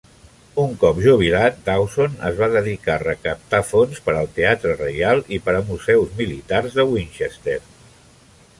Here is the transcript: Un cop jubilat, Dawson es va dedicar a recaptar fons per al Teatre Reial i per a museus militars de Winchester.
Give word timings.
Un 0.61 0.71
cop 0.83 1.01
jubilat, 1.07 1.59
Dawson 1.67 2.15
es 2.29 2.39
va 2.39 2.47
dedicar 2.55 2.95
a 2.95 3.03
recaptar 3.03 3.61
fons 3.73 4.01
per 4.07 4.17
al 4.23 4.31
Teatre 4.39 4.73
Reial 4.81 5.23
i 5.37 5.41
per 5.49 5.55
a 5.59 5.63
museus 5.71 6.19
militars 6.23 6.79
de 6.81 6.87
Winchester. 6.97 7.59